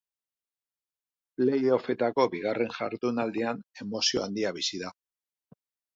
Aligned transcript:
Play 1.41 1.67
offetako 1.75 2.25
bigarren 2.35 2.73
jardunaldian 2.79 3.61
emozio 3.87 4.25
handia 4.29 4.55
bizi 4.57 4.83
da. 4.87 4.95